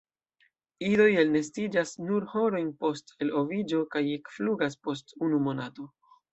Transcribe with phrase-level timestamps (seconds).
[0.87, 5.91] Idoj elnestiĝas nur horojn post eloviĝo kaj ekflugas post unu monato.